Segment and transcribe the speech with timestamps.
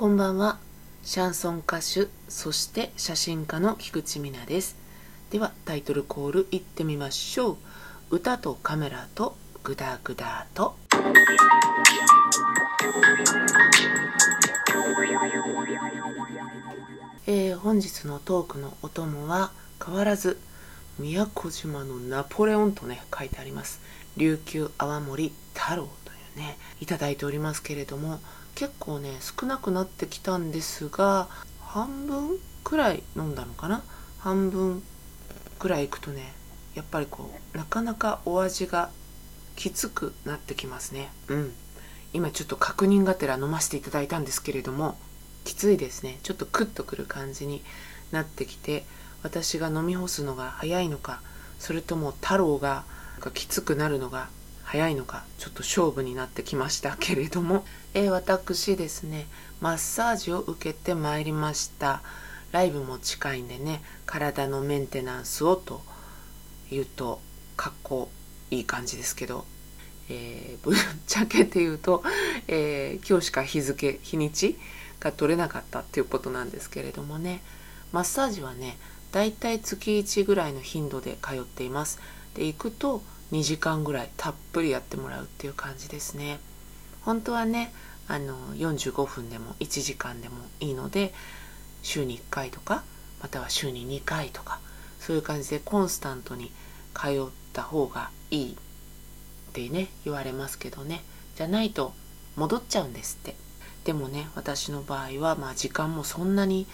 [0.00, 0.56] こんばんは。
[1.02, 4.74] シャンソン歌手、そして写真家の菊池美奈です。
[5.30, 7.58] ではタイトルコールいってみましょ
[8.08, 8.16] う。
[8.16, 10.74] 歌とカメラとグダグダと。
[17.26, 19.52] えー、本日のトークのお供は
[19.84, 20.38] 変わらず
[20.98, 23.82] 宮古島のナポレオンとね書いてあります
[24.16, 28.18] 琉球泡盛太郎というねいただいておりますけれども
[28.54, 31.28] 結構ね少なくなってきたんですが
[31.60, 33.82] 半分くらい飲んだのかな？
[34.18, 34.82] 半分
[35.58, 36.32] くらいいくとね
[36.74, 38.90] やっぱりこうなかなかお味が
[39.56, 41.10] きつくなってきますね。
[41.28, 41.52] うん。
[42.12, 44.98] 今ちょっと確認がてら飲ませていただいたんですけれども
[45.44, 46.18] きついですね。
[46.22, 47.62] ちょっとクッとくる感じに
[48.10, 48.84] なってきて
[49.22, 51.20] 私が飲み干すのが早いのか
[51.58, 52.84] それとも太郎が
[53.34, 54.28] きつくなるのが
[54.70, 59.26] 早いのかちょっと勝負になってきましたけれども、 えー、私ですね
[59.60, 62.02] マッサージを受けてまいりました。
[62.52, 65.82] ライブも近いんでね体のメンテナンスをと
[66.70, 67.20] 言うと
[67.56, 68.10] かっこ
[68.52, 69.44] いい感じですけど、
[70.08, 72.04] えー、 ぶっちゃけて言うと、
[72.46, 74.56] えー、今日しか日付日にち
[75.00, 77.42] が取れなかったっていうことなんですけれどもね。
[77.90, 78.78] マッサージはね
[79.10, 81.98] だいたい月1ぐらいの頻度で通っています。
[82.34, 83.02] で行くと
[83.32, 86.38] 2時間ぐらいたっぷりやってもらうっていう感じですね。
[87.02, 87.72] 本当はね
[88.08, 91.14] あの45分でも1時間でもいいので
[91.82, 92.82] 週に1回とか
[93.22, 94.60] または週に2回とか
[94.98, 96.50] そういう感じでコンスタントに
[96.94, 98.56] 通った方がいいっ
[99.52, 101.02] てね言われますけどね。
[101.36, 101.94] じゃないと
[102.36, 103.36] 戻っちゃうんですって。
[103.84, 106.66] でもね私の場合はまあ時間もそんなに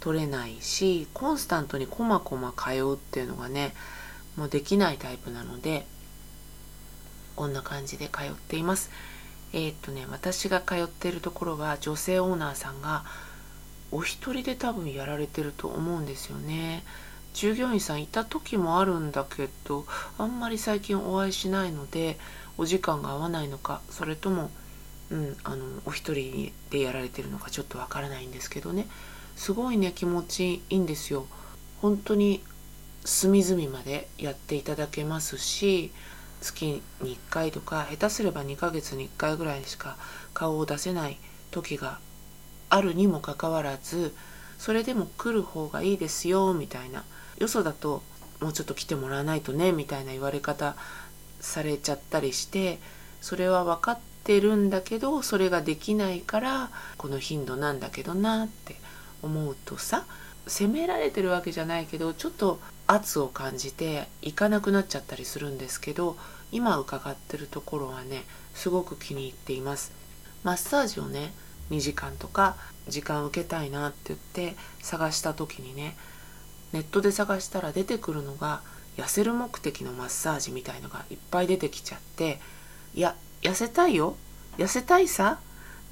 [0.00, 3.74] 取れないしコンスタントにこまこま通うっていうのがね
[4.36, 5.86] もうできないタイプなので
[7.34, 8.90] こんな感じで通っています。
[9.52, 13.04] えー、っとね私が通っているところは女性オーナーさんが
[13.92, 16.82] お一人で多分やられてると思うんですよね。
[17.34, 19.84] 従業員さんいた時もあるんだけど
[20.16, 22.18] あんまり最近お会いしないので
[22.56, 24.50] お時間が合わないのかそれとも、
[25.10, 28.86] うん、あのお一人でやられてるのかちょっとわからないんですけどね。
[29.36, 31.26] すごいね気持ちいいんですよ。
[31.82, 32.42] 本当に
[33.06, 35.92] 隅々までやっていただけますし
[36.40, 39.96] 月に1回とか下手すれば2ヶ月に1回ぐらいしか
[40.34, 41.18] 顔を出せない
[41.50, 41.98] 時が
[42.68, 44.14] あるにもかかわらず
[44.58, 47.04] それでも来る方がいいですよみたいな。
[47.38, 48.02] よそだと
[48.40, 50.74] もうちょっと来てもらわないとねみたいな言われ方
[51.40, 52.78] されちゃったりして
[53.20, 58.76] それは分かってるんだけどそれができないからこの頻度なんだけどなって
[59.22, 60.06] 思うとさ
[60.46, 66.16] 責められてるわけじゃないけどちょっと圧を感じて行かなくなっちゃったりするんですけど
[66.52, 68.24] 今伺ってるところはね
[68.54, 69.92] すごく気に入っています。
[70.44, 71.32] マッサージをね
[71.70, 72.56] 2時間とか
[72.88, 75.96] 時間受けたいなって言って探した時にね
[76.72, 78.60] ネットで探したら出てくるのが
[78.96, 82.40] 痩せる目的のマッサージみたいのがいっぱい出てきちゃって
[82.94, 84.16] いや痩せたいよ。
[84.58, 85.40] 痩せたいさ。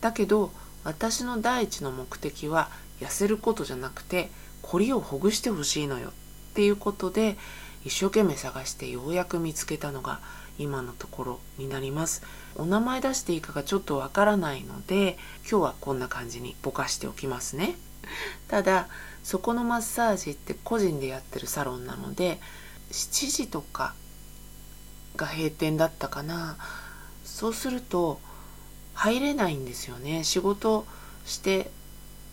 [0.00, 0.52] だけど
[0.84, 2.68] 私の第一の目的は
[3.00, 4.30] 痩せることじゃなくて
[4.62, 6.12] コリをほぐしてほしいのよ。
[6.54, 7.36] っていうことで
[7.84, 10.20] 一生懸命探してようやく見つけたのが
[10.56, 12.22] 今のところになります。
[12.54, 15.18] お名前出していいかがちょっとわからないので
[15.50, 17.74] 今日はこんな感じにぼかしておきますね。
[18.46, 18.86] ただ
[19.24, 22.38] そこのマッサージって個人でやってるサロンなので
[22.92, 23.94] 7時とか
[25.16, 26.56] が閉店だったかな。
[27.24, 28.20] そうすると
[28.94, 30.22] 入れないんですよね。
[30.22, 30.86] 仕事
[31.26, 31.72] して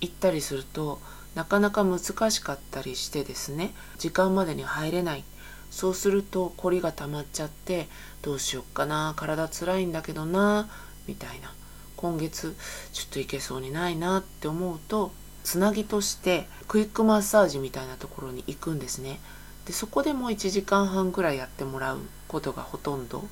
[0.00, 1.00] 行ったりすると
[1.34, 1.98] なかなか難
[2.30, 5.24] しかったりしてですね時間までに入れない。
[5.70, 7.88] そうすると凝りが溜まっちゃって
[8.22, 10.68] どうしよっかな体つらいんだけどな
[11.06, 11.52] みたいな。
[11.96, 12.54] 今月
[12.92, 15.10] ちょっといけそうにないなって思うと
[15.42, 19.18] つなぎとしてクイックマッサージみたいなところに行くんですね。
[19.66, 23.24] でそこでもう1時間半くらいやってもらうことがほとんど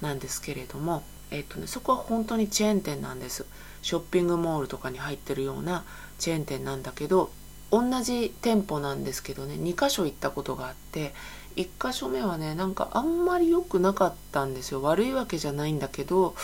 [0.00, 3.46] なんですけれども、えっとね、そこは本当にチェーン店なんです。
[3.82, 5.84] ショッピングモールとかに入ってるような
[6.18, 7.30] チェーン店なんだけど
[7.70, 11.12] 同じ店舗なんですけどね2箇所行ったことがあって
[11.56, 14.82] 1箇所目はねなんかあんまり良くなかったんですよ。
[14.82, 16.34] 悪いわけじゃないんだけど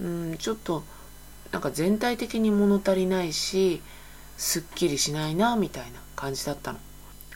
[0.00, 0.84] うんちょっと
[1.52, 3.80] なんか全体的に物足りないし
[4.36, 6.78] すっきりしないなみたいな感じだったの。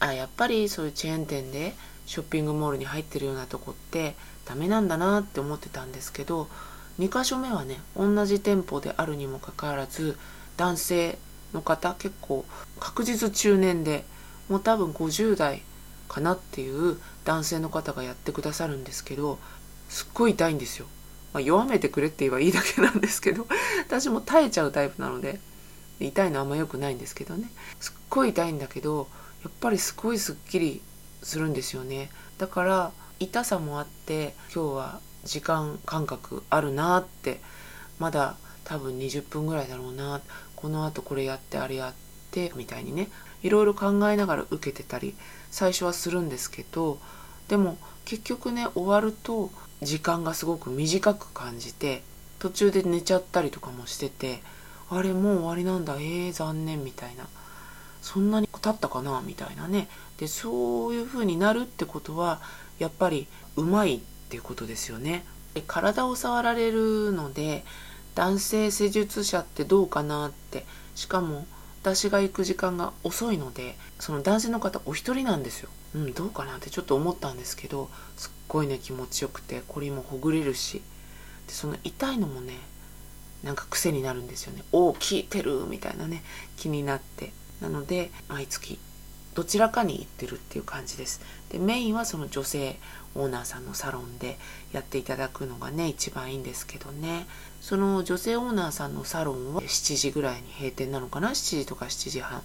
[0.01, 1.75] あやっぱりそういうチェーン店で
[2.07, 4.15] ショッピングモールに入ってるようなとこって
[4.45, 6.49] ダメなんだなって思ってたんですけど
[6.99, 10.17] 2箇所目はね同じ店舗であるにもかかわらず
[10.57, 11.19] 男性
[11.53, 12.45] の方結構
[12.79, 14.05] 確実中年で
[14.49, 15.63] もう多分50代
[16.09, 19.39] かなっていう男性の方がやってくださるんですけど
[19.89, 20.87] すっごい痛いんですよ、
[21.33, 23.47] まあ、弱めてくれって言えばいいだけなんですけど
[23.87, 25.41] 私も耐えちゃうタイプなので
[26.01, 27.51] 痛いのあんま良くないんですけどね。
[27.81, 29.09] すっごい痛いんだけど
[29.43, 30.81] やっぱりすごいすっきり
[31.23, 32.11] するんですよね。
[32.39, 37.41] だから痛さもあって今日は時間感覚あるなって
[37.99, 40.21] まだ多分20分ぐらいだろうな。
[40.59, 41.95] このあとこれやってあれやっ
[42.33, 43.09] てみたいにね
[43.45, 45.15] いろいろ考えながら受けてたり
[45.53, 46.99] 最初はするんですけど
[47.47, 49.53] でも結局ね終わると
[49.83, 52.03] 時間がすごく短く感じて
[52.41, 54.41] 途中で寝ちゃったりとかもしてて
[54.91, 57.29] あれもう終わりなんだえー、残念みたいな
[58.03, 59.89] そんなに経ったかなみたいなね。
[60.19, 62.41] でそういう風になるってことは
[62.79, 65.25] やっぱりうまいっていうことですよね。
[65.67, 67.65] 体を触られるので
[68.19, 70.67] 男性施術者ってどうかなって
[70.97, 71.47] しかも
[71.83, 75.69] 私が行く時間が遅いのでその男性の方お一人なんですよ。
[75.95, 80.83] うんどうかなってちょっと思ったんですけどすっごいね気持ちよくてこれもほぐれるし
[81.47, 82.55] でその痛いのもね
[83.45, 84.65] なんか癖になるんですよね。
[84.73, 86.25] おお効いてるみたいなね
[86.57, 87.33] 気になって。
[87.61, 88.81] なので毎月
[89.39, 91.21] どちらかに行ってるっていう感じです。
[91.51, 92.77] でメインはその女性
[93.15, 94.37] オーナーさんのサロンで
[94.73, 97.29] やっていただくのがね一番いいんですけどね。
[97.61, 102.43] その女性オーナーさんのサロンは7時ぐらいに閉店なのかな？7時とか7時半。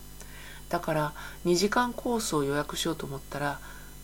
[0.69, 1.13] だから
[1.45, 3.59] 2時間コースを予約しようと思ったら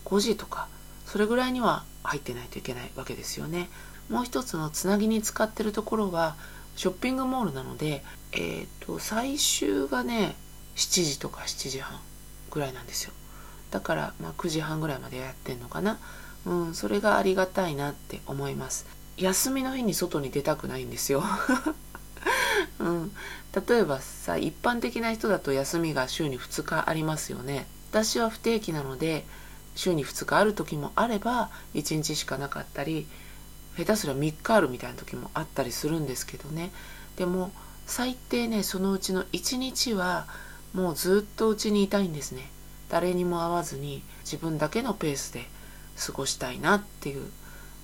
[0.06, 0.66] 5時とか
[1.06, 3.70] それぐらいには入ってないといけないわけですよね。
[4.08, 6.34] もう一つのつなぎに使ってるところは
[6.74, 8.02] ショッピングモールなので
[8.32, 10.34] えっ、ー、と最終がね
[10.74, 12.00] 7時とか7時半。
[12.50, 13.12] ぐらいなんですよ。
[13.70, 15.98] だから、まあ、9時半ぐらいまでやってんのかな。
[16.46, 18.86] うんそれがありがたいなって思います。
[19.16, 21.22] 休みの日に外に出たくないんですよ。
[22.80, 23.12] うん、
[23.68, 27.66] 例えばさ一般的な人だと休みが週に2日ありますよね。
[27.90, 29.26] 私は不定期なので
[29.74, 33.06] 週に2日ある時もあれば1日しかなかったり
[33.76, 36.70] 下手すら3日あるみたいな時もあったりするんですけどね。
[37.16, 37.52] でも
[37.86, 40.26] 最低ねそのうちの1日は
[40.72, 42.48] もうずっとうちにいたいんですね。
[42.88, 45.44] 誰にも会わずに自分だけのペースで
[45.98, 47.26] 過ごしたいなっていう。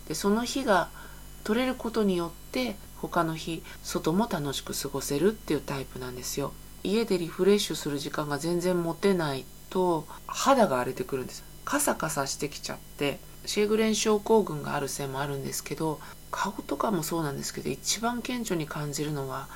[0.08, 0.88] でその日が
[1.44, 6.52] 取れることによって他の日外も楽しく過ごせるっていうタイプなんですよ。
[6.82, 11.44] 家でリフレッシュする時間が全然持てないと肌が荒れてくるんです。
[11.64, 16.00] カサカサしてきちゃってシェーグレン症候群があるせいもあるんですけど
[16.30, 19.48] 顔とかもそうなんですけど一番顕著に感じるのは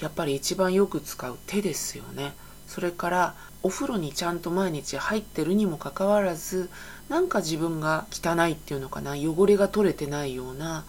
[0.00, 2.34] やっぱり一番よく使う手ですよね。
[2.66, 6.68] それからお風呂にちゃんと毎日入ってるにもかかわらず
[7.08, 10.84] なんか自分が汚いっていうのかな汚れが取れてないような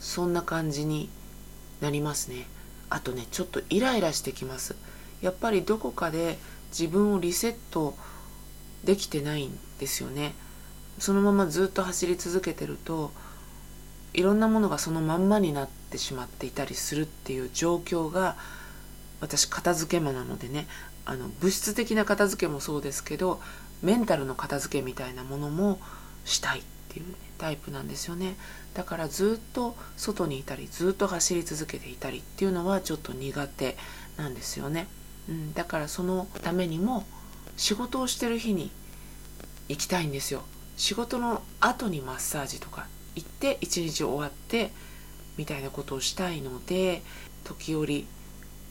[0.00, 1.08] そんな感じに
[1.80, 2.46] なりますね。
[2.90, 4.76] あとねちょっとイライラしてきます。
[5.20, 6.38] やっぱりどこかで
[6.70, 7.94] 自分をリセット
[8.84, 10.34] できてないんですよね。
[10.98, 13.12] そのままずっと走り続けてると
[14.14, 18.36] いろんなものがそのまんまになってしまっていたりするっていう状況が
[19.20, 20.66] 私片付け魔なのでね
[21.04, 23.40] あの物質的な片付けもそうですけど
[23.82, 25.80] メンタルの片付けみたいなものも
[26.24, 28.36] したいっていう、ね、タイプなんですよね
[28.74, 33.76] だからずっと外にいたりずっと走り続けていたりっていうのはちょっと苦手
[34.16, 34.86] なんですよね、
[35.28, 37.04] うん、だからそのためにも
[37.56, 38.70] 仕事をしてる日に
[39.68, 40.42] 行きたいんですよ。
[40.76, 44.72] 仕事の後にマッサージとか行って一日終わって
[45.36, 47.02] みたいなことをしたいので
[47.44, 48.06] 時折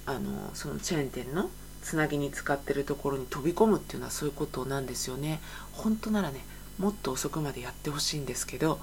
[0.05, 1.49] あのそのチェーン店の
[1.81, 5.39] つなぎに使ってるところに飛び込むっていうのはそういうことなんですよね。
[5.73, 6.39] 本当ならね
[6.77, 8.79] もっと遅くまでやってほしいんですけど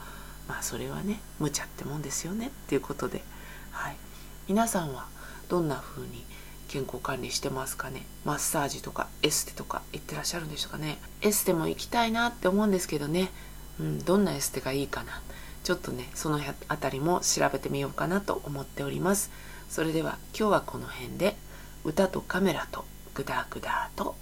[0.48, 2.48] まあそれはね無茶ってもんですよね。
[2.48, 3.22] っていうことで、
[3.70, 3.96] はい、
[4.48, 5.06] 皆さんは
[5.48, 6.24] どんな風に
[6.68, 8.04] 健康管理してますかね？
[8.24, 10.98] マッサージとかエステとか行ってらっしゃるんでしょうかね？
[11.22, 13.30] エステも行きたいなって思うんですけどね、
[13.80, 15.22] うん、どんなエステがいいかな？
[15.64, 19.30] ちょっとねその辺りも調べてみようかなと思っております。
[19.68, 21.36] それでは今日はこの辺で。
[21.84, 24.16] 歌とカメラとグダグダと。